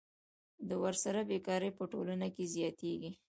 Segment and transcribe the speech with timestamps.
[0.83, 3.11] ورسره بېکاري په ټولنه کې زیاتېږي